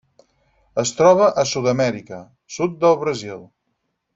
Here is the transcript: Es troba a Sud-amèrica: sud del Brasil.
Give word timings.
Es 0.83 0.93
troba 1.01 1.27
a 1.41 1.43
Sud-amèrica: 1.51 2.23
sud 2.57 2.77
del 2.85 2.99
Brasil. 3.05 3.49